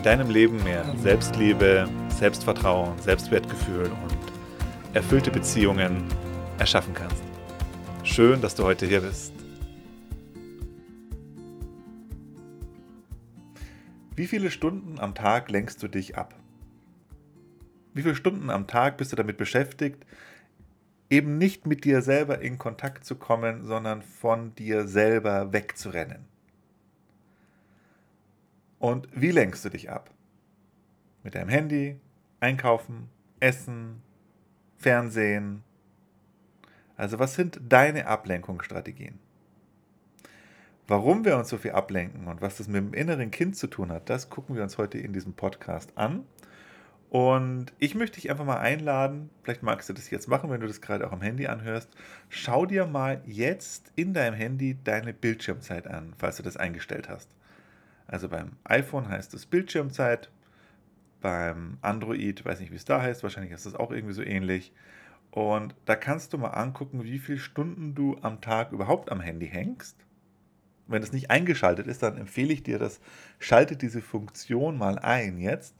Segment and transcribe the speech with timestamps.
[0.00, 6.04] in deinem Leben mehr Selbstliebe, Selbstvertrauen, Selbstwertgefühl und erfüllte Beziehungen
[6.58, 7.22] erschaffen kannst.
[8.02, 9.34] Schön, dass du heute hier bist.
[14.16, 16.34] Wie viele Stunden am Tag lenkst du dich ab?
[17.92, 20.06] Wie viele Stunden am Tag bist du damit beschäftigt,
[21.10, 26.29] eben nicht mit dir selber in Kontakt zu kommen, sondern von dir selber wegzurennen?
[28.80, 30.10] Und wie lenkst du dich ab?
[31.22, 32.00] Mit deinem Handy,
[32.40, 34.02] Einkaufen, Essen,
[34.78, 35.62] Fernsehen.
[36.96, 39.18] Also was sind deine Ablenkungsstrategien?
[40.88, 43.92] Warum wir uns so viel ablenken und was das mit dem inneren Kind zu tun
[43.92, 46.24] hat, das gucken wir uns heute in diesem Podcast an.
[47.10, 50.66] Und ich möchte dich einfach mal einladen, vielleicht magst du das jetzt machen, wenn du
[50.66, 51.90] das gerade auch am Handy anhörst.
[52.30, 57.28] Schau dir mal jetzt in deinem Handy deine Bildschirmzeit an, falls du das eingestellt hast.
[58.10, 60.30] Also beim iPhone heißt es Bildschirmzeit,
[61.20, 64.72] beim Android, weiß nicht, wie es da heißt, wahrscheinlich ist das auch irgendwie so ähnlich.
[65.30, 69.46] Und da kannst du mal angucken, wie viele Stunden du am Tag überhaupt am Handy
[69.46, 69.96] hängst.
[70.88, 73.00] Wenn das nicht eingeschaltet ist, dann empfehle ich dir das,
[73.38, 75.76] schalte diese Funktion mal ein jetzt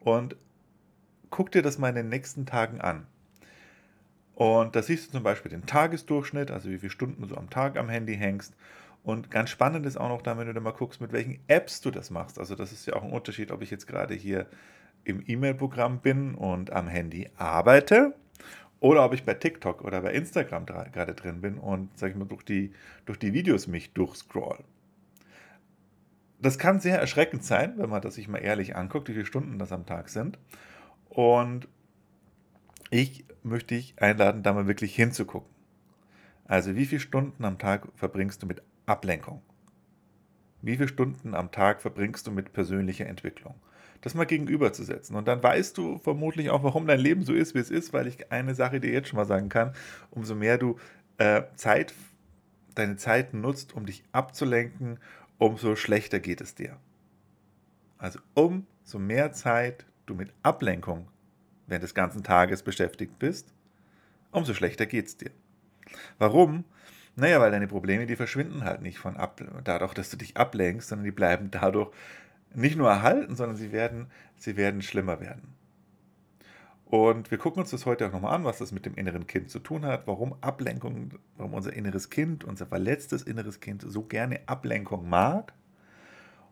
[0.00, 0.34] und
[1.30, 3.06] guck dir das mal in den nächsten Tagen an.
[4.34, 7.76] Und da siehst du zum Beispiel den Tagesdurchschnitt, also wie viele Stunden du am Tag
[7.76, 8.56] am Handy hängst.
[9.02, 11.80] Und ganz spannend ist auch noch da, wenn du da mal guckst, mit welchen Apps
[11.80, 12.38] du das machst.
[12.38, 14.46] Also das ist ja auch ein Unterschied, ob ich jetzt gerade hier
[15.04, 18.14] im E-Mail-Programm bin und am Handy arbeite
[18.80, 22.26] oder ob ich bei TikTok oder bei Instagram gerade drin bin und, sag ich mal,
[22.26, 22.72] durch die,
[23.06, 24.64] durch die Videos mich durchscroll.
[26.40, 29.58] Das kann sehr erschreckend sein, wenn man das sich mal ehrlich anguckt, wie viele Stunden
[29.58, 30.38] das am Tag sind.
[31.10, 31.68] Und
[32.90, 35.50] ich möchte dich einladen, da mal wirklich hinzugucken.
[36.46, 39.42] Also wie viele Stunden am Tag verbringst du mit Ablenkung.
[40.62, 43.54] Wie viele Stunden am Tag verbringst du mit persönlicher Entwicklung?
[44.02, 45.14] Das mal gegenüberzusetzen.
[45.14, 48.06] Und dann weißt du vermutlich auch, warum dein Leben so ist, wie es ist, weil
[48.06, 49.74] ich eine Sache dir jetzt schon mal sagen kann,
[50.10, 50.78] umso mehr du
[51.18, 51.94] äh, Zeit,
[52.74, 54.98] deine Zeit nutzt, um dich abzulenken,
[55.38, 56.76] umso schlechter geht es dir.
[57.98, 61.08] Also umso mehr Zeit du mit Ablenkung
[61.66, 63.52] während des ganzen Tages beschäftigt bist,
[64.32, 65.30] umso schlechter geht es dir.
[66.18, 66.64] Warum?
[67.20, 70.88] Naja, weil deine Probleme, die verschwinden halt nicht von ab, dadurch, dass du dich ablenkst,
[70.88, 71.90] sondern die bleiben dadurch
[72.54, 75.54] nicht nur erhalten, sondern sie werden, sie werden schlimmer werden.
[76.86, 79.50] Und wir gucken uns das heute auch nochmal an, was das mit dem inneren Kind
[79.50, 84.40] zu tun hat, warum Ablenkung, warum unser inneres Kind, unser verletztes inneres Kind so gerne
[84.46, 85.52] Ablenkung mag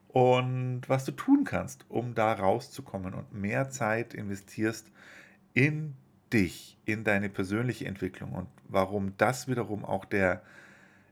[0.08, 4.92] und was du tun kannst, um da rauszukommen und mehr Zeit investierst
[5.54, 5.94] in
[6.32, 10.42] dich, in deine persönliche Entwicklung und warum das wiederum auch der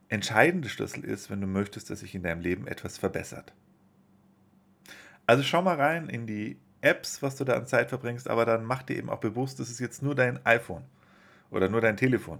[0.09, 3.53] entscheidende Schlüssel ist, wenn du möchtest, dass sich in deinem Leben etwas verbessert.
[5.27, 8.65] Also schau mal rein in die Apps, was du da an Zeit verbringst, aber dann
[8.65, 10.85] mach dir eben auch bewusst, das ist jetzt nur dein iPhone
[11.51, 12.39] oder nur dein Telefon.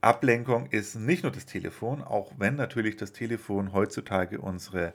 [0.00, 4.94] Ablenkung ist nicht nur das Telefon, auch wenn natürlich das Telefon heutzutage unsere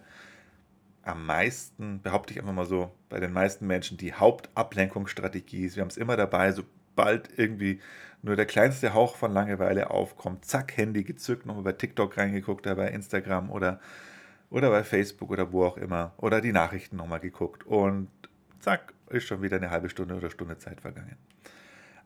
[1.04, 5.76] am meisten, behaupte ich einfach mal so, bei den meisten Menschen die Hauptablenkungsstrategie ist.
[5.76, 6.64] Wir haben es immer dabei, so
[6.96, 7.80] bald irgendwie
[8.22, 12.76] nur der kleinste Hauch von Langeweile aufkommt, zack, Handy gezückt, nochmal bei TikTok reingeguckt, oder
[12.76, 13.80] bei Instagram oder,
[14.50, 18.10] oder bei Facebook oder wo auch immer, oder die Nachrichten nochmal geguckt und
[18.60, 21.18] zack, ist schon wieder eine halbe Stunde oder Stunde Zeit vergangen.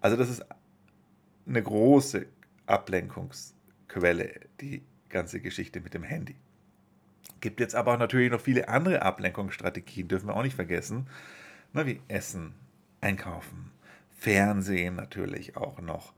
[0.02, 0.46] Also das ist
[1.48, 2.26] eine große
[2.66, 6.36] Ablenkungsquelle, die ganze Geschichte mit dem Handy.
[7.40, 11.08] Gibt jetzt aber auch natürlich noch viele andere Ablenkungsstrategien, dürfen wir auch nicht vergessen,
[11.72, 12.54] na, wie Essen,
[13.00, 13.72] Einkaufen,
[14.20, 16.14] Fernsehen natürlich auch noch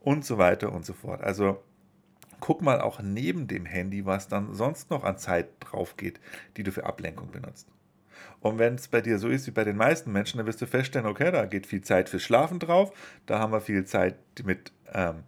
[0.00, 1.22] und so weiter und so fort.
[1.22, 1.62] Also
[2.40, 6.20] guck mal auch neben dem Handy, was dann sonst noch an Zeit drauf geht,
[6.56, 7.68] die du für Ablenkung benutzt.
[8.40, 10.66] Und wenn es bei dir so ist wie bei den meisten Menschen, dann wirst du
[10.66, 12.92] feststellen, okay, da geht viel Zeit fürs Schlafen drauf,
[13.26, 15.24] da haben wir viel Zeit mit, ähm,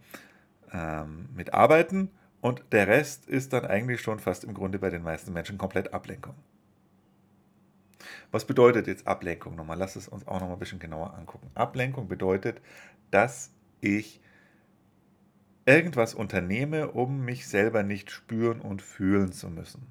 [0.71, 5.03] ähm, mit Arbeiten und der Rest ist dann eigentlich schon fast im Grunde bei den
[5.03, 6.35] meisten Menschen komplett Ablenkung.
[8.31, 9.77] Was bedeutet jetzt Ablenkung nochmal?
[9.77, 11.51] Lass es uns auch nochmal ein bisschen genauer angucken.
[11.55, 12.61] Ablenkung bedeutet,
[13.11, 13.51] dass
[13.81, 14.21] ich
[15.65, 19.87] irgendwas unternehme, um mich selber nicht spüren und fühlen zu müssen.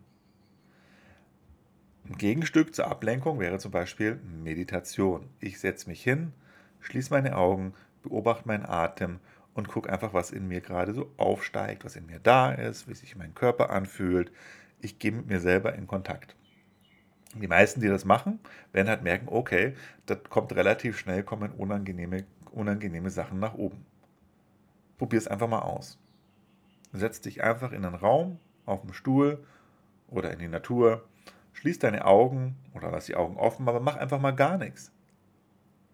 [2.09, 5.29] Ein Gegenstück zur Ablenkung wäre zum Beispiel Meditation.
[5.39, 6.33] Ich setze mich hin,
[6.81, 9.21] schließe meine Augen, beobachte meinen Atem
[9.55, 12.95] und gucke einfach, was in mir gerade so aufsteigt, was in mir da ist, wie
[12.95, 14.33] sich mein Körper anfühlt.
[14.81, 16.35] Ich gehe mit mir selber in Kontakt.
[17.35, 18.41] Die meisten, die das machen,
[18.73, 19.75] werden halt merken, okay,
[20.06, 23.85] das kommt relativ schnell, kommen unangenehme, unangenehme Sachen nach oben.
[24.99, 25.99] Probier es einfach mal aus.
[26.93, 29.44] Setz dich einfach in einen Raum, auf dem Stuhl
[30.09, 31.05] oder in die Natur,
[31.53, 34.93] schließ deine Augen oder lass die Augen offen, aber mach einfach mal gar nichts.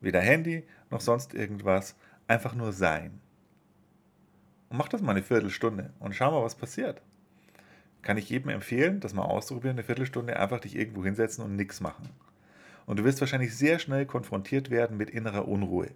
[0.00, 1.96] Weder Handy noch sonst irgendwas,
[2.28, 3.20] einfach nur sein.
[4.68, 7.02] Und mach das mal eine Viertelstunde und schau mal, was passiert.
[8.06, 11.80] Kann ich jedem empfehlen, das mal auszuprobieren, eine Viertelstunde einfach dich irgendwo hinsetzen und nichts
[11.80, 12.08] machen.
[12.86, 15.90] Und du wirst wahrscheinlich sehr schnell konfrontiert werden mit innerer Unruhe.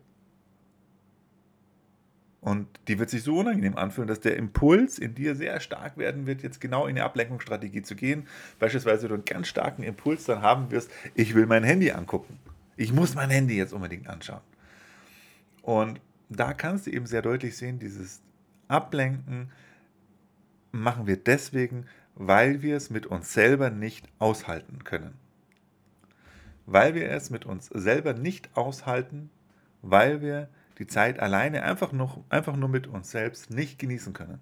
[2.40, 6.26] Und die wird sich so unangenehm anfühlen, dass der Impuls in dir sehr stark werden
[6.26, 8.26] wird, jetzt genau in eine Ablenkungsstrategie zu gehen.
[8.58, 12.40] Beispielsweise du einen ganz starken Impuls dann haben wirst, ich will mein Handy angucken.
[12.76, 14.42] Ich muss mein Handy jetzt unbedingt anschauen.
[15.62, 18.20] Und da kannst du eben sehr deutlich sehen, dieses
[18.66, 19.52] Ablenken
[20.72, 21.86] machen wir deswegen,
[22.22, 25.14] weil wir es mit uns selber nicht aushalten können.
[26.66, 29.30] Weil wir es mit uns selber nicht aushalten,
[29.80, 34.38] weil wir die Zeit alleine einfach, noch, einfach nur mit uns selbst nicht genießen können.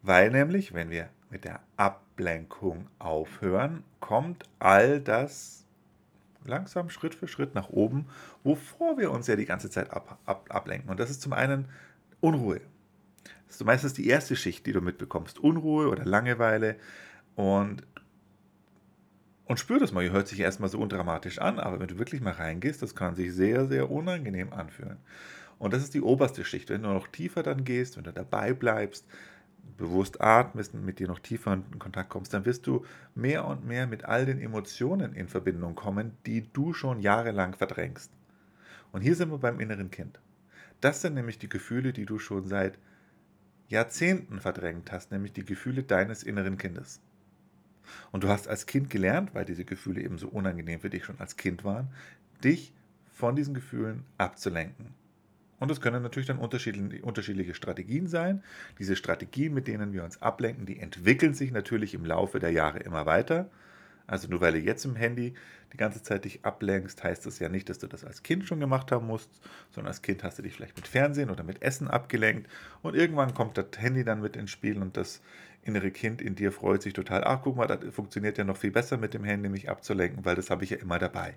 [0.00, 5.66] Weil nämlich, wenn wir mit der Ablenkung aufhören, kommt all das
[6.46, 8.06] langsam Schritt für Schritt nach oben,
[8.44, 10.88] wovor wir uns ja die ganze Zeit ab, ab, ablenken.
[10.88, 11.68] Und das ist zum einen
[12.22, 12.62] Unruhe.
[13.54, 15.38] Ist meistens die erste Schicht, die du mitbekommst.
[15.38, 16.76] Unruhe oder Langeweile.
[17.36, 17.86] Und,
[19.44, 20.10] und spür das mal.
[20.10, 23.32] Hört sich erstmal so undramatisch an, aber wenn du wirklich mal reingehst, das kann sich
[23.32, 24.98] sehr, sehr unangenehm anfühlen.
[25.58, 26.70] Und das ist die oberste Schicht.
[26.70, 29.06] Wenn du noch tiefer dann gehst, wenn du dabei bleibst,
[29.76, 32.84] bewusst atmest und mit dir noch tiefer in Kontakt kommst, dann wirst du
[33.14, 38.10] mehr und mehr mit all den Emotionen in Verbindung kommen, die du schon jahrelang verdrängst.
[38.92, 40.20] Und hier sind wir beim inneren Kind.
[40.80, 42.78] Das sind nämlich die Gefühle, die du schon seit
[43.68, 47.00] Jahrzehnten verdrängt hast, nämlich die Gefühle deines inneren Kindes.
[48.12, 51.18] Und du hast als Kind gelernt, weil diese Gefühle eben so unangenehm für dich schon
[51.18, 51.88] als Kind waren,
[52.42, 52.72] dich
[53.12, 54.94] von diesen Gefühlen abzulenken.
[55.60, 58.42] Und es können natürlich dann unterschiedliche Strategien sein.
[58.78, 62.80] Diese Strategien, mit denen wir uns ablenken, die entwickeln sich natürlich im Laufe der Jahre
[62.80, 63.48] immer weiter.
[64.06, 65.34] Also nur weil du jetzt im Handy
[65.72, 68.60] die ganze Zeit dich ablenkst, heißt das ja nicht, dass du das als Kind schon
[68.60, 69.30] gemacht haben musst,
[69.70, 72.50] sondern als Kind hast du dich vielleicht mit Fernsehen oder mit Essen abgelenkt
[72.82, 75.22] und irgendwann kommt das Handy dann mit ins Spiel und das
[75.62, 77.24] innere Kind in dir freut sich total.
[77.24, 80.36] Ach, guck mal, das funktioniert ja noch viel besser mit dem Handy, mich abzulenken, weil
[80.36, 81.36] das habe ich ja immer dabei.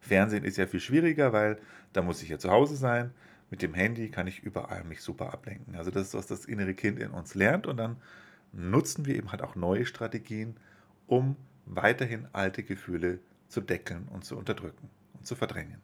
[0.00, 1.58] Fernsehen ist ja viel schwieriger, weil
[1.92, 3.12] da muss ich ja zu Hause sein
[3.50, 5.74] mit dem Handy kann ich überall mich super ablenken.
[5.74, 7.96] Also das ist, was das innere Kind in uns lernt und dann
[8.52, 10.56] nutzen wir eben halt auch neue Strategien,
[11.06, 11.36] um
[11.76, 15.80] weiterhin alte Gefühle zu deckeln und zu unterdrücken und zu verdrängen.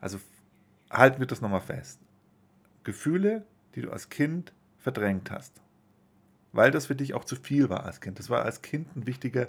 [0.00, 0.18] Also
[0.90, 2.00] halten wir das nochmal fest.
[2.84, 3.44] Gefühle,
[3.74, 5.52] die du als Kind verdrängt hast,
[6.52, 8.18] weil das für dich auch zu viel war als Kind.
[8.18, 9.48] Das war als Kind ein wichtiger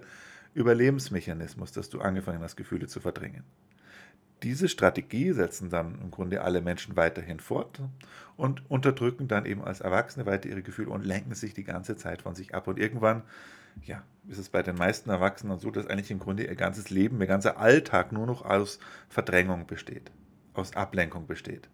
[0.54, 3.44] Überlebensmechanismus, dass du angefangen hast, Gefühle zu verdrängen.
[4.44, 7.82] Diese Strategie setzen dann im Grunde alle Menschen weiterhin fort
[8.38, 12.22] und unterdrücken dann eben als Erwachsene weiter ihre Gefühle und lenken sich die ganze Zeit
[12.22, 12.68] von sich ab.
[12.68, 13.24] Und irgendwann,
[13.84, 17.20] ja, ist es bei den meisten Erwachsenen so, dass eigentlich im Grunde ihr ganzes Leben,
[17.20, 20.12] ihr ganzer Alltag nur noch aus Verdrängung besteht,
[20.54, 21.70] aus Ablenkung besteht.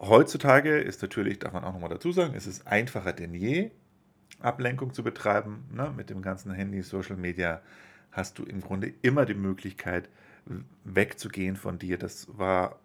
[0.00, 3.70] Heutzutage ist natürlich, darf man auch nochmal dazu sagen, ist es einfacher denn je,
[4.40, 7.62] Ablenkung zu betreiben, ne, mit dem ganzen Handy, Social Media,
[8.12, 10.08] hast du im Grunde immer die Möglichkeit,
[10.84, 11.98] wegzugehen von dir.
[11.98, 12.78] Das war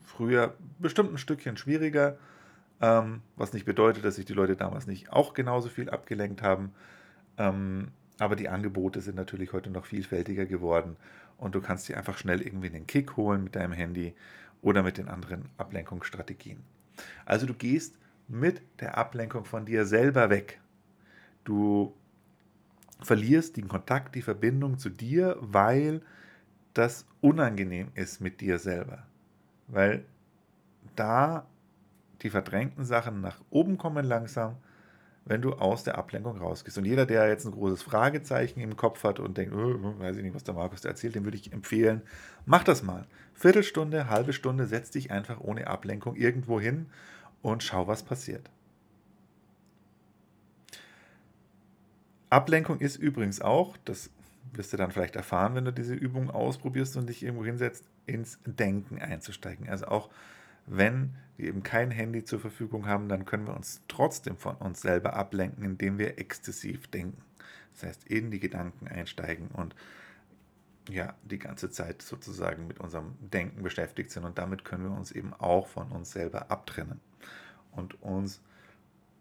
[0.00, 2.18] früher bestimmt ein Stückchen schwieriger,
[2.82, 6.72] ähm, was nicht bedeutet, dass sich die Leute damals nicht auch genauso viel abgelenkt haben.
[7.38, 10.96] Ähm, aber die Angebote sind natürlich heute noch vielfältiger geworden
[11.38, 14.14] und du kannst dir einfach schnell irgendwie einen Kick holen mit deinem Handy
[14.60, 16.58] oder mit den anderen Ablenkungsstrategien.
[17.24, 17.98] Also du gehst
[18.28, 20.60] mit der Ablenkung von dir selber weg.
[21.44, 21.94] Du
[23.00, 26.02] verlierst den Kontakt, die Verbindung zu dir, weil
[26.74, 29.06] das unangenehm ist mit dir selber.
[29.68, 30.04] Weil
[30.94, 31.46] da
[32.22, 34.56] die verdrängten Sachen nach oben kommen langsam,
[35.24, 36.78] wenn du aus der Ablenkung rausgehst.
[36.78, 40.22] Und jeder, der jetzt ein großes Fragezeichen im Kopf hat und denkt, oh, weiß ich
[40.22, 42.02] nicht, was der Markus da erzählt, dem würde ich empfehlen,
[42.44, 43.06] mach das mal.
[43.34, 46.86] Viertelstunde, halbe Stunde, setz dich einfach ohne Ablenkung irgendwo hin
[47.40, 48.50] und schau, was passiert.
[52.30, 54.10] Ablenkung ist übrigens auch, das
[54.52, 58.38] wirst du dann vielleicht erfahren, wenn du diese Übung ausprobierst und dich irgendwo hinsetzt, ins
[58.44, 59.68] Denken einzusteigen.
[59.68, 60.10] Also auch
[60.66, 64.80] wenn wir eben kein Handy zur Verfügung haben, dann können wir uns trotzdem von uns
[64.80, 67.22] selber ablenken, indem wir exzessiv denken.
[67.72, 69.74] Das heißt, in die Gedanken einsteigen und
[70.88, 74.24] ja, die ganze Zeit sozusagen mit unserem Denken beschäftigt sind.
[74.24, 77.00] Und damit können wir uns eben auch von uns selber abtrennen
[77.70, 78.40] und uns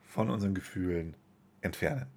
[0.02, 1.16] von unseren Gefühlen
[1.62, 2.08] entfernen.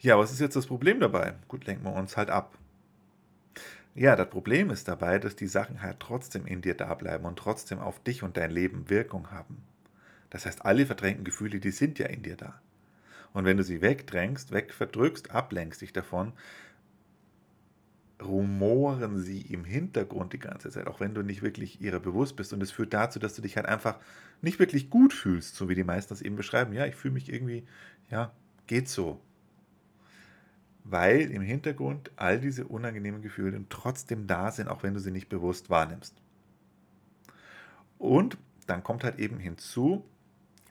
[0.00, 1.34] Ja, was ist jetzt das Problem dabei?
[1.48, 2.56] Gut, lenken wir uns halt ab.
[3.94, 7.38] Ja, das Problem ist dabei, dass die Sachen halt trotzdem in dir da bleiben und
[7.38, 9.62] trotzdem auf dich und dein Leben Wirkung haben.
[10.30, 12.60] Das heißt, alle verdrängten Gefühle, die sind ja in dir da.
[13.32, 16.32] Und wenn du sie wegdrängst, wegverdrückst, ablenkst dich davon,
[18.22, 22.52] rumoren sie im Hintergrund die ganze Zeit, auch wenn du nicht wirklich ihrer bewusst bist.
[22.52, 23.98] Und es führt dazu, dass du dich halt einfach
[24.40, 26.72] nicht wirklich gut fühlst, so wie die meisten das eben beschreiben.
[26.72, 27.64] Ja, ich fühle mich irgendwie,
[28.10, 28.32] ja,
[28.66, 29.20] geht so.
[30.84, 35.28] Weil im Hintergrund all diese unangenehmen Gefühle trotzdem da sind, auch wenn du sie nicht
[35.28, 36.14] bewusst wahrnimmst.
[37.98, 38.36] Und
[38.66, 40.04] dann kommt halt eben hinzu,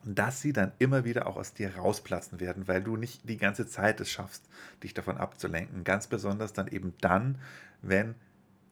[0.05, 3.67] dass sie dann immer wieder auch aus dir rausplatzen werden, weil du nicht die ganze
[3.67, 4.48] Zeit es schaffst,
[4.84, 5.84] dich davon abzulenken.
[5.84, 7.39] Ganz besonders dann eben dann,
[7.82, 8.15] wenn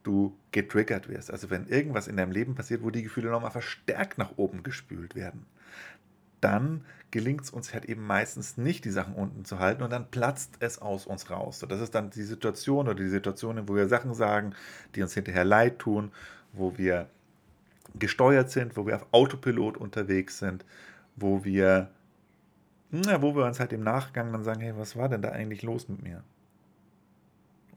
[0.04, 1.32] du getriggert wirst.
[1.32, 5.16] Also wenn irgendwas in deinem Leben passiert, wo die Gefühle nochmal verstärkt nach oben gespült
[5.16, 5.46] werden.
[6.42, 10.10] Dann gelingt es uns halt eben meistens nicht, die Sachen unten zu halten und dann
[10.10, 11.60] platzt es aus uns raus.
[11.60, 14.56] So, das ist dann die Situation oder die Situationen, wo wir Sachen sagen,
[14.96, 16.12] die uns hinterher leid tun,
[16.54, 17.08] wo wir
[17.96, 20.66] gesteuert sind, wo wir auf Autopilot unterwegs sind,
[21.16, 21.90] wo wir,
[22.90, 25.62] na, wo wir uns halt im Nachgang dann sagen, hey, was war denn da eigentlich
[25.64, 26.24] los mit mir?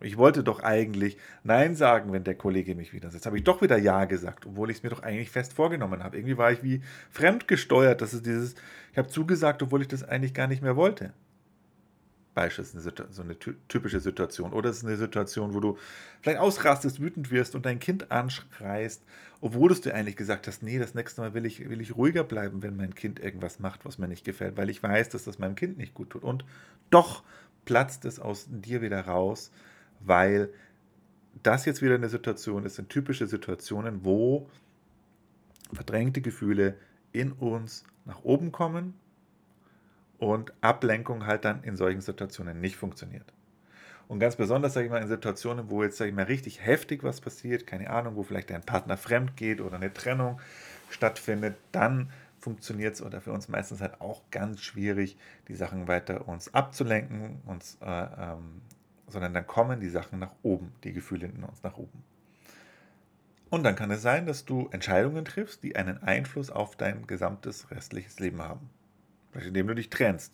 [0.00, 3.26] Ich wollte doch eigentlich Nein sagen, wenn der Kollege mich wieder setzt.
[3.26, 6.16] Habe ich doch wieder Ja gesagt, obwohl ich es mir doch eigentlich fest vorgenommen habe.
[6.16, 8.00] Irgendwie war ich wie fremdgesteuert.
[8.00, 8.54] Das ist dieses,
[8.92, 11.12] ich habe zugesagt, obwohl ich das eigentlich gar nicht mehr wollte.
[12.34, 14.52] Beispielsweise so eine typische Situation.
[14.52, 15.78] Oder es ist eine Situation, wo du
[16.20, 19.04] vielleicht ausrastest, wütend wirst und dein Kind anschreist,
[19.40, 22.24] obwohl du dir eigentlich gesagt hast, nee, das nächste Mal will ich, will ich ruhiger
[22.24, 25.38] bleiben, wenn mein Kind irgendwas macht, was mir nicht gefällt, weil ich weiß, dass das
[25.38, 26.24] meinem Kind nicht gut tut.
[26.24, 26.44] Und
[26.90, 27.22] doch
[27.64, 29.52] platzt es aus dir wieder raus,
[30.04, 30.50] weil
[31.42, 34.48] das jetzt wieder eine Situation ist, sind typische Situationen, wo
[35.72, 36.76] verdrängte Gefühle
[37.12, 38.94] in uns nach oben kommen
[40.18, 43.32] und Ablenkung halt dann in solchen Situationen nicht funktioniert.
[44.06, 47.02] Und ganz besonders, sage ich mal, in Situationen, wo jetzt, sage ich mal, richtig heftig
[47.02, 50.40] was passiert, keine Ahnung, wo vielleicht dein Partner fremd geht oder eine Trennung
[50.90, 55.16] stattfindet, dann funktioniert es oder für uns meistens halt auch ganz schwierig,
[55.48, 58.60] die Sachen weiter uns abzulenken, uns, äh, ähm,
[59.08, 62.02] sondern dann kommen die Sachen nach oben, die Gefühle in uns nach oben.
[63.50, 67.70] Und dann kann es sein, dass du Entscheidungen triffst, die einen Einfluss auf dein gesamtes
[67.70, 68.68] restliches Leben haben.
[69.30, 70.32] Vielleicht indem du dich trennst.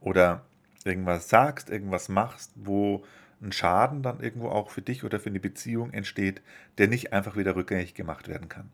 [0.00, 0.44] Oder
[0.84, 3.04] irgendwas sagst, irgendwas machst, wo
[3.42, 6.40] ein Schaden dann irgendwo auch für dich oder für eine Beziehung entsteht,
[6.78, 8.70] der nicht einfach wieder rückgängig gemacht werden kann.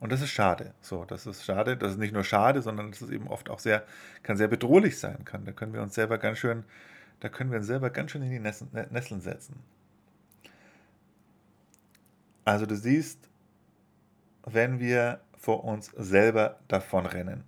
[0.00, 0.74] Und das ist schade.
[0.80, 1.76] So, das ist schade.
[1.76, 3.84] Das ist nicht nur schade, sondern das ist eben oft auch sehr,
[4.24, 5.24] kann sehr bedrohlich sein.
[5.24, 5.44] Kann.
[5.44, 6.64] Da können wir uns selber ganz schön,
[7.22, 9.60] da können wir uns selber ganz schön in die Nesseln setzen.
[12.44, 13.28] Also du siehst,
[14.44, 17.44] wenn wir vor uns selber davonrennen,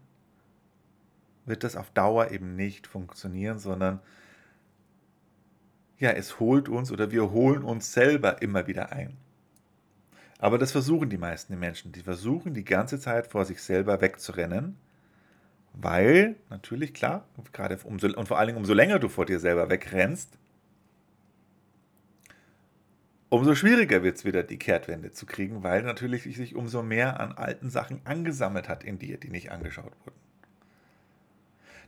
[1.45, 3.99] wird das auf Dauer eben nicht funktionieren, sondern
[5.99, 9.17] ja, es holt uns oder wir holen uns selber immer wieder ein.
[10.39, 11.91] Aber das versuchen die meisten Menschen.
[11.91, 14.77] Die versuchen die ganze Zeit vor sich selber wegzurennen,
[15.75, 19.69] weil natürlich, klar, gerade umso, und vor allen Dingen umso länger du vor dir selber
[19.69, 20.39] wegrennst,
[23.29, 27.33] umso schwieriger wird es wieder, die Kehrtwende zu kriegen, weil natürlich sich umso mehr an
[27.33, 30.17] alten Sachen angesammelt hat in dir, die nicht angeschaut wurden.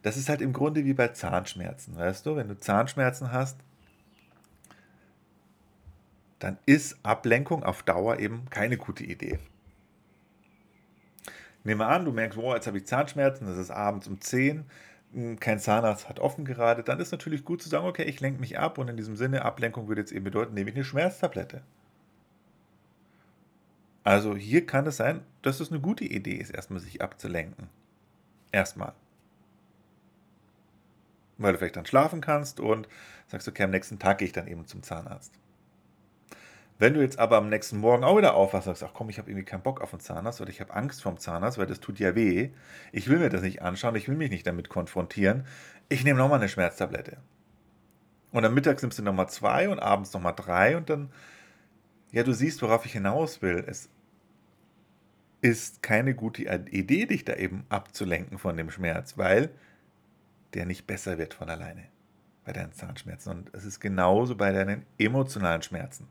[0.03, 2.37] Das ist halt im Grunde wie bei Zahnschmerzen, weißt du?
[2.37, 3.59] Wenn du Zahnschmerzen hast,
[6.39, 9.39] dann ist Ablenkung auf Dauer eben keine gute Idee.
[11.67, 14.65] Nehme an, du merkst, oh, jetzt habe ich Zahnschmerzen, das ist abends um 10,
[15.13, 18.41] hm, kein Zahnarzt hat offen gerade, dann ist natürlich gut zu sagen, okay, ich lenke
[18.41, 21.63] mich ab und in diesem Sinne, Ablenkung würde jetzt eben bedeuten, nehme ich eine Schmerztablette.
[24.05, 27.69] Also hier kann es sein, dass es eine gute Idee ist, erstmal sich abzulenken.
[28.53, 28.95] Erstmal
[31.39, 32.89] weil du vielleicht dann schlafen kannst und
[33.29, 35.33] sagst, okay, am nächsten Tag gehe ich dann eben zum Zahnarzt.
[36.79, 39.19] Wenn du jetzt aber am nächsten Morgen auch wieder aufwachst und sagst, ach komm, ich
[39.19, 41.81] habe irgendwie keinen Bock auf den Zahnarzt oder ich habe Angst vom Zahnarzt, weil das
[41.81, 42.51] tut ja weh,
[42.93, 45.47] ich will mir das nicht anschauen, ich will mich nicht damit konfrontieren,
[45.89, 47.17] ich nehme nochmal eine Schmerztablette.
[48.31, 51.11] Und am Mittag nimmst du nochmal zwei und abends nochmal drei und dann,
[52.13, 53.65] ja, du siehst, worauf ich hinaus will.
[53.67, 53.89] Es
[55.41, 59.51] ist keine gute Idee, dich da eben abzulenken von dem Schmerz, weil
[60.53, 61.85] der nicht besser wird von alleine
[62.45, 63.31] bei deinen Zahnschmerzen.
[63.31, 66.09] Und es ist genauso bei deinen emotionalen Schmerzen.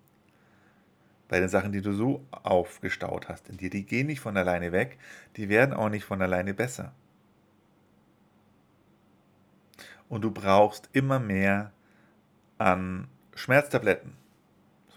[1.28, 4.72] Bei den Sachen, die du so aufgestaut hast in dir, die gehen nicht von alleine
[4.72, 4.98] weg,
[5.38, 6.94] die werden auch nicht von alleine besser.
[10.08, 11.72] Und du brauchst immer mehr
[12.58, 14.14] an Schmerztabletten,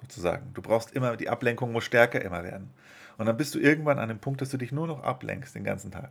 [0.00, 0.52] sozusagen.
[0.52, 2.70] Du brauchst immer, die Ablenkung muss stärker immer werden.
[3.16, 5.64] Und dann bist du irgendwann an dem Punkt, dass du dich nur noch ablenkst den
[5.64, 6.10] ganzen Tag.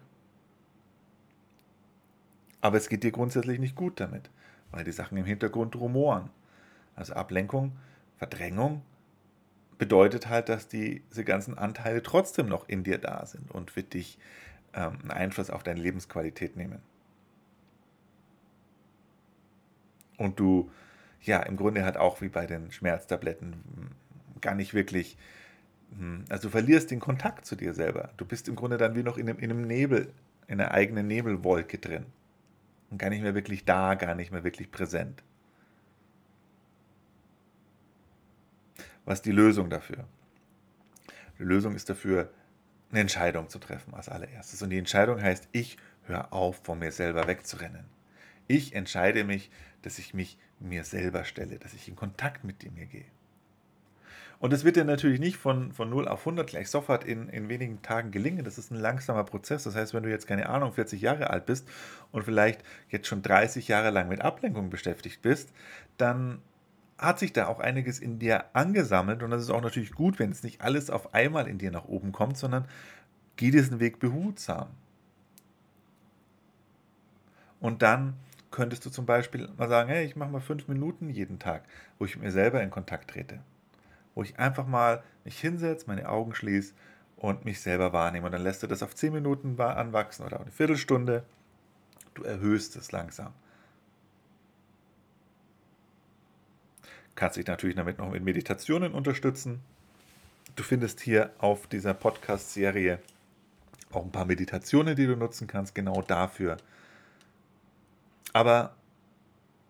[2.60, 4.30] Aber es geht dir grundsätzlich nicht gut damit,
[4.72, 6.30] weil die Sachen im Hintergrund rumoren.
[6.96, 7.78] Also Ablenkung,
[8.18, 8.82] Verdrängung
[9.78, 14.18] bedeutet halt, dass diese ganzen Anteile trotzdem noch in dir da sind und für dich
[14.74, 16.80] ähm, einen Einfluss auf deine Lebensqualität nehmen.
[20.18, 20.72] Und du,
[21.22, 23.54] ja, im Grunde halt auch wie bei den Schmerztabletten
[24.42, 25.18] gar nicht wirklich,
[25.98, 28.10] hm, also du verlierst den Kontakt zu dir selber.
[28.18, 30.12] Du bist im Grunde dann wie noch in einem, in einem Nebel,
[30.48, 32.06] in einer eigenen Nebelwolke drin.
[32.90, 35.24] Und gar nicht mehr wirklich da, gar nicht mehr wirklich präsent.
[39.08, 40.04] Was ist die Lösung dafür?
[41.40, 42.30] Die Lösung ist dafür,
[42.92, 44.62] eine Entscheidung zu treffen als allererstes.
[44.62, 47.86] Und die Entscheidung heißt, ich höre auf, von mir selber wegzurennen.
[48.48, 49.50] Ich entscheide mich,
[49.82, 53.06] dass ich mich mir selber stelle, dass ich in Kontakt mit mir gehe.
[54.40, 57.48] Und das wird dir natürlich nicht von, von 0 auf 100 gleich sofort in, in
[57.48, 58.44] wenigen Tagen gelingen.
[58.44, 59.64] Das ist ein langsamer Prozess.
[59.64, 61.66] Das heißt, wenn du jetzt keine Ahnung, 40 Jahre alt bist
[62.12, 65.54] und vielleicht jetzt schon 30 Jahre lang mit Ablenkung beschäftigt bist,
[65.98, 66.42] dann
[66.98, 70.32] hat sich da auch einiges in dir angesammelt und das ist auch natürlich gut, wenn
[70.32, 72.66] es nicht alles auf einmal in dir nach oben kommt, sondern
[73.36, 74.70] geh diesen Weg behutsam.
[77.60, 78.16] Und dann
[78.52, 81.64] könntest du zum Beispiel mal sagen, hey, ich mache mal fünf Minuten jeden Tag,
[82.00, 83.40] wo ich mit mir selber in Kontakt trete.
[84.16, 86.74] Wo ich einfach mal mich hinsetze, meine Augen schließe
[87.18, 88.26] und mich selber wahrnehme.
[88.26, 91.24] Und dann lässt du das auf zehn Minuten anwachsen oder eine Viertelstunde.
[92.14, 93.34] Du erhöhst es langsam.
[97.18, 99.60] Kannst dich natürlich damit noch mit Meditationen unterstützen.
[100.56, 103.00] Du findest hier auf dieser Podcast-Serie
[103.92, 106.58] auch ein paar Meditationen, die du nutzen kannst, genau dafür.
[108.34, 108.76] Aber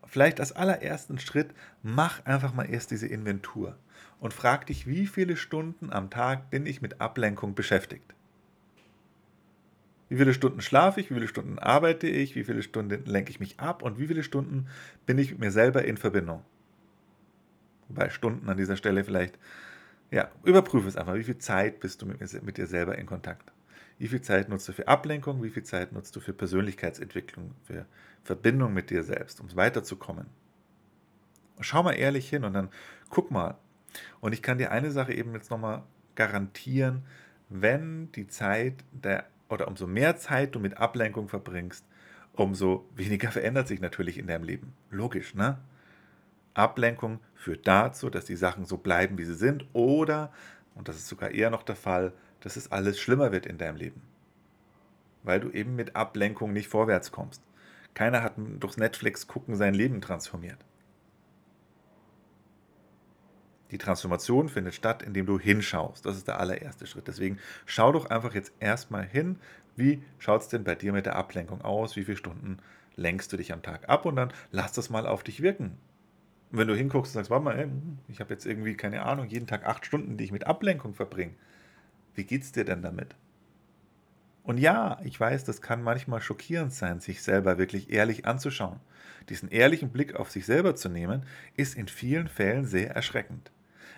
[0.06, 1.52] vielleicht als allerersten Schritt,
[1.84, 3.78] mach einfach mal erst diese Inventur
[4.20, 8.14] und frag dich, wie viele Stunden am Tag bin ich mit Ablenkung beschäftigt?
[10.10, 13.40] Wie viele Stunden schlafe ich, wie viele Stunden arbeite ich, wie viele Stunden lenke ich
[13.40, 14.68] mich ab und wie viele Stunden
[15.06, 16.44] bin ich mit mir selber in Verbindung?
[17.90, 19.38] Bei Stunden an dieser Stelle vielleicht,
[20.12, 21.16] ja, überprüfe es einfach.
[21.16, 23.52] Wie viel Zeit bist du mit, mit dir selber in Kontakt?
[24.00, 25.42] Wie viel Zeit nutzt du für Ablenkung?
[25.42, 27.86] Wie viel Zeit nutzt du für Persönlichkeitsentwicklung, für
[28.24, 30.28] Verbindung mit dir selbst, um weiterzukommen?
[31.60, 32.70] Schau mal ehrlich hin und dann
[33.10, 33.58] guck mal.
[34.20, 35.84] Und ich kann dir eine Sache eben jetzt nochmal
[36.16, 37.04] garantieren,
[37.50, 41.86] wenn die Zeit der, oder umso mehr Zeit du mit Ablenkung verbringst,
[42.34, 44.74] umso weniger verändert sich natürlich in deinem Leben.
[44.92, 45.58] Logisch, ne?
[46.58, 50.32] Ablenkung führt dazu, dass die Sachen so bleiben, wie sie sind, oder,
[50.76, 53.78] und das ist sogar eher noch der Fall, dass es alles schlimmer wird in deinem
[53.78, 54.02] Leben.
[55.24, 57.42] Weil du eben mit Ablenkung nicht vorwärts kommst.
[57.94, 60.64] Keiner hat durchs Netflix gucken sein Leben transformiert.
[63.72, 66.06] Die Transformation findet statt, indem du hinschaust.
[66.06, 67.08] Das ist der allererste Schritt.
[67.08, 69.40] Deswegen schau doch einfach jetzt erstmal hin,
[69.76, 71.96] wie schaut es denn bei dir mit der Ablenkung aus?
[71.96, 72.60] Wie viele Stunden
[72.96, 74.06] lenkst du dich am Tag ab?
[74.06, 75.78] Und dann lass das mal auf dich wirken.
[76.52, 77.68] Und wenn du hinguckst und sagst, warte mal, ey,
[78.08, 81.34] ich habe jetzt irgendwie, keine Ahnung, jeden Tag acht Stunden, die ich mit Ablenkung verbringe.
[82.16, 83.16] Wie geht's dir denn damit?
[84.44, 88.80] Und ja, ich weiß, das kann manchmal schockierend sein, sich selber wirklich ehrlich anzuschauen.
[89.28, 91.26] Diesen ehrlichen Blick auf sich selber zu nehmen,
[91.58, 93.52] ist in vielen Fällen sehr erschreckend.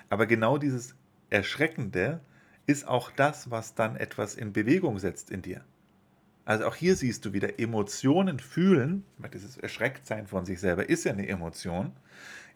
[0.10, 0.96] Aber genau dieses
[1.30, 2.20] Erschreckende
[2.66, 5.64] ist auch das, was dann etwas in Bewegung setzt in dir.
[6.50, 11.04] Also auch hier siehst du wieder Emotionen fühlen, weil dieses Erschrecktsein von sich selber ist
[11.04, 11.92] ja eine Emotion.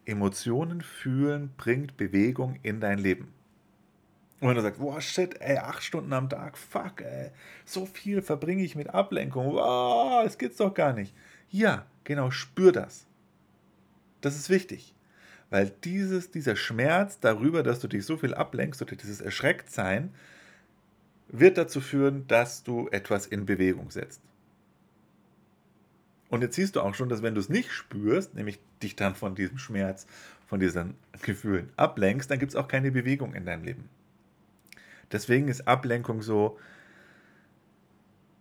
[0.04, 3.32] Emotionen fühlen bringt Bewegung in dein Leben.
[4.40, 7.30] Und wenn du sagst, boah, shit, ey, acht Stunden am Tag, fuck, ey,
[7.64, 11.14] so viel verbringe ich mit Ablenkung, wow, das geht's doch gar nicht.
[11.48, 13.06] Ja, genau, spür das.
[14.22, 14.92] Das ist wichtig.
[15.50, 20.12] Weil dieses, dieser Schmerz darüber, dass du dich so viel ablenkst oder dieses Erschrecktsein,
[21.38, 24.20] wird dazu führen, dass du etwas in Bewegung setzt.
[26.28, 29.14] Und jetzt siehst du auch schon, dass wenn du es nicht spürst, nämlich dich dann
[29.14, 30.06] von diesem Schmerz,
[30.46, 33.88] von diesen Gefühlen ablenkst, dann gibt es auch keine Bewegung in deinem Leben.
[35.12, 36.58] Deswegen ist Ablenkung so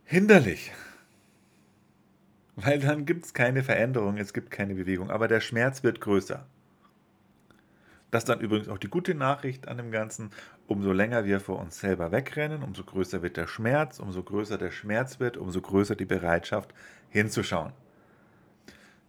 [0.06, 0.71] hinderlich.
[2.56, 6.45] Weil dann gibt es keine Veränderung, es gibt keine Bewegung, aber der Schmerz wird größer.
[8.13, 10.30] Das ist dann übrigens auch die gute Nachricht an dem Ganzen.
[10.67, 14.69] Umso länger wir vor uns selber wegrennen, umso größer wird der Schmerz, umso größer der
[14.69, 16.76] Schmerz wird, umso größer die Bereitschaft
[17.10, 17.71] hinzuschauen.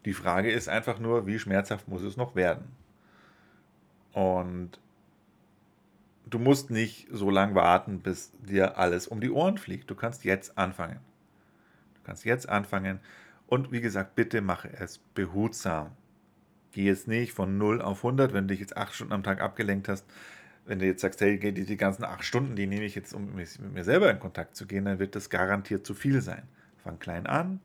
[0.07, 2.65] Die Frage ist einfach nur, wie schmerzhaft muss es noch werden?
[4.15, 4.81] Und
[6.25, 9.91] du musst nicht so lange warten, bis dir alles um die Ohren fliegt.
[9.91, 11.01] Du kannst jetzt anfangen.
[11.97, 13.01] Du kannst jetzt anfangen.
[13.49, 15.91] Und wie gesagt, bitte mache es behutsam.
[16.75, 19.41] Geh jetzt nicht von 0 auf 100, wenn du dich jetzt 8 Stunden am Tag
[19.41, 20.05] abgelenkt hast.
[20.67, 23.37] Wenn du jetzt sagst, hey, die, die ganzen 8 Stunden, die nehme ich jetzt, um
[23.37, 26.43] mit mir selber in Kontakt zu gehen, dann wird das garantiert zu viel sein.
[26.83, 27.61] Fang klein an,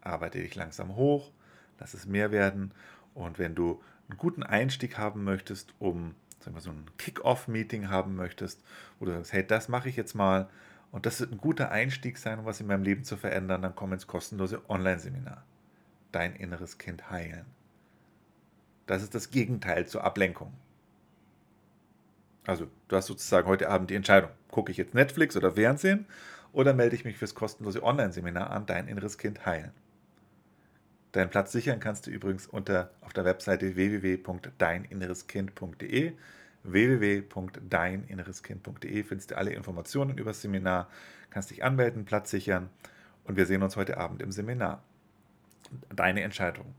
[0.00, 1.32] arbeite dich langsam hoch,
[1.80, 2.70] lass es mehr werden.
[3.14, 8.14] Und wenn du einen guten Einstieg haben möchtest, um sagen wir, so ein Kick-Off-Meeting haben
[8.14, 8.62] möchtest,
[9.00, 10.48] wo du sagst, hey, das mache ich jetzt mal
[10.92, 13.74] und das wird ein guter Einstieg sein, um was in meinem Leben zu verändern, dann
[13.74, 15.42] komm ins kostenlose Online-Seminar.
[16.12, 17.58] Dein inneres Kind heilen.
[18.90, 20.52] Das ist das Gegenteil zur Ablenkung.
[22.44, 26.06] Also, du hast sozusagen heute Abend die Entscheidung, gucke ich jetzt Netflix oder Fernsehen
[26.52, 29.70] oder melde ich mich fürs kostenlose Online-Seminar an, dein inneres Kind heilen.
[31.12, 36.14] Deinen Platz sichern kannst du übrigens unter auf der Webseite www.deininnereskind.de
[36.64, 40.88] www.deininnereskind.de findest du alle Informationen über das Seminar,
[41.30, 42.70] kannst dich anmelden, Platz sichern
[43.22, 44.82] und wir sehen uns heute Abend im Seminar.
[45.94, 46.74] Deine Entscheidung.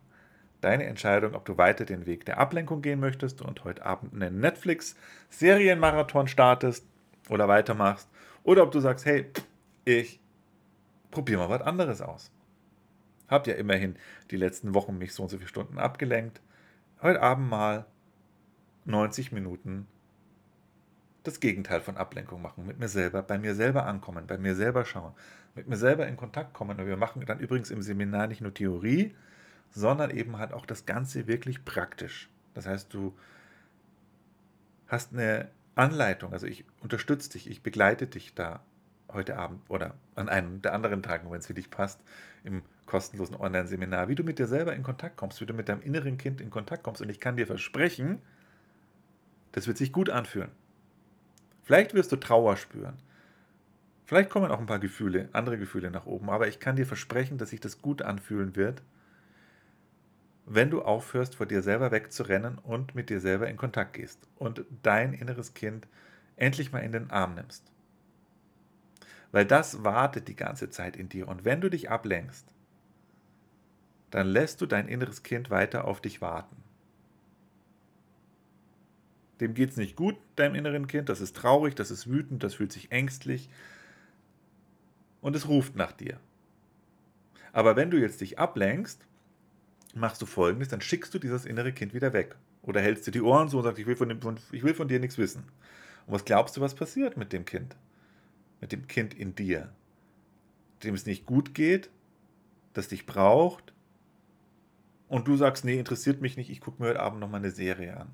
[0.62, 4.39] Deine Entscheidung, ob du weiter den Weg der Ablenkung gehen möchtest und heute Abend einen
[4.39, 6.86] Netflix-Serienmarathon startest
[7.30, 8.08] oder weitermachst
[8.43, 9.26] oder ob du sagst, hey,
[9.86, 10.19] ich
[11.10, 12.32] probiere mal was anderes aus.
[13.28, 13.95] Hab ja immerhin
[14.30, 16.41] die letzten Wochen mich so und so viele Stunden abgelenkt.
[17.02, 17.86] Heute Abend mal
[18.86, 19.88] 90 Minuten
[21.24, 24.86] das Gegenteil von Ablenkung machen, mit mir selber, bei mir selber ankommen, bei mir selber
[24.86, 25.13] schauen,
[25.56, 26.80] mit mir selber in Kontakt kommen.
[26.80, 29.15] Und wir machen dann übrigens im Seminar nicht nur Theorie,
[29.72, 32.30] sondern eben halt auch das Ganze wirklich praktisch.
[32.54, 33.18] Das heißt, du
[34.88, 38.62] hast eine Anleitung, also ich unterstütze dich, ich begleite dich da
[39.14, 42.02] heute Abend oder an einem der anderen Tagen, wenn es für dich passt,
[42.44, 45.82] im kostenlosen Online-Seminar, wie du mit dir selber in Kontakt kommst, wie du mit deinem
[45.82, 47.02] inneren Kind in Kontakt kommst.
[47.02, 48.22] Und ich kann dir versprechen,
[49.54, 50.52] das wird sich gut anfühlen.
[51.64, 52.98] Vielleicht wirst du Trauer spüren.
[54.06, 57.38] Vielleicht kommen auch ein paar Gefühle, andere Gefühle nach oben, aber ich kann dir versprechen,
[57.38, 58.82] dass sich das gut anfühlen wird,
[60.54, 64.66] wenn du aufhörst, vor dir selber wegzurennen und mit dir selber in Kontakt gehst und
[64.84, 65.88] dein inneres Kind
[66.36, 67.64] endlich mal in den Arm nimmst.
[69.32, 71.30] Weil das wartet die ganze Zeit in dir.
[71.30, 72.46] Und wenn du dich ablenkst,
[74.10, 76.58] dann lässt du dein inneres Kind weiter auf dich warten.
[79.40, 81.08] Dem geht es nicht gut, deinem inneren Kind.
[81.08, 83.50] Das ist traurig, das ist wütend, das fühlt sich ängstlich.
[85.22, 86.20] Und es ruft nach dir.
[87.54, 89.08] Aber wenn du jetzt dich ablenkst,
[89.95, 92.36] machst du folgendes: Dann schickst du dieses innere Kind wieder weg.
[92.63, 94.19] Oder hältst dir die Ohren so und sagst, ich will von, dem,
[94.51, 95.43] ich will von dir nichts wissen.
[96.06, 97.75] Und was glaubst du, was passiert mit dem Kind?
[98.62, 99.69] mit dem Kind in dir,
[100.84, 101.89] dem es nicht gut geht,
[102.73, 103.73] das dich braucht,
[105.10, 107.97] und du sagst, nee, interessiert mich nicht, ich gucke mir heute Abend nochmal eine Serie
[107.97, 108.08] an.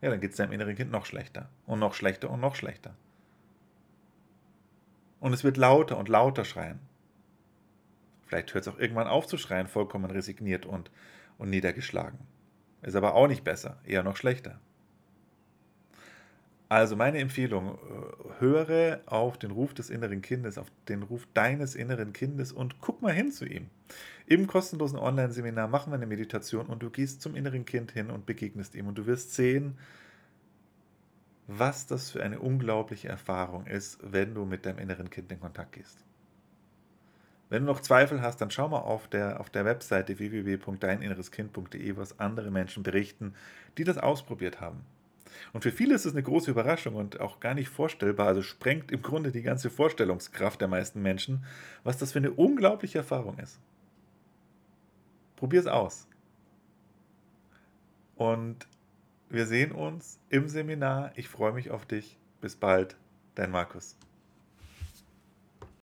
[0.00, 2.94] Ja, dann geht es deinem inneren Kind noch schlechter und noch schlechter und noch schlechter.
[5.20, 6.78] Und es wird lauter und lauter schreien.
[8.28, 10.90] Vielleicht hört es auch irgendwann auf zu schreien, vollkommen resigniert und,
[11.38, 12.18] und niedergeschlagen.
[12.82, 14.60] Ist aber auch nicht besser, eher noch schlechter.
[16.68, 21.74] Also meine Empfehlung, äh, höre auf den Ruf des inneren Kindes, auf den Ruf deines
[21.74, 23.70] inneren Kindes und guck mal hin zu ihm.
[24.26, 28.26] Im kostenlosen Online-Seminar machen wir eine Meditation und du gehst zum inneren Kind hin und
[28.26, 29.78] begegnest ihm und du wirst sehen,
[31.46, 35.72] was das für eine unglaubliche Erfahrung ist, wenn du mit deinem inneren Kind in Kontakt
[35.72, 36.04] gehst.
[37.50, 42.18] Wenn du noch Zweifel hast, dann schau mal auf der, auf der Webseite www.deininnereskind.de, was
[42.18, 43.34] andere Menschen berichten,
[43.78, 44.84] die das ausprobiert haben.
[45.52, 48.90] Und für viele ist es eine große Überraschung und auch gar nicht vorstellbar, also sprengt
[48.90, 51.44] im Grunde die ganze Vorstellungskraft der meisten Menschen,
[51.84, 53.58] was das für eine unglaubliche Erfahrung ist.
[55.36, 56.06] Probier es aus.
[58.16, 58.66] Und
[59.30, 61.12] wir sehen uns im Seminar.
[61.14, 62.18] Ich freue mich auf dich.
[62.40, 62.96] Bis bald,
[63.34, 63.96] dein Markus.